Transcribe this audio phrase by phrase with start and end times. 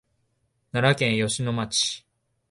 [0.71, 2.03] 奈良県吉野町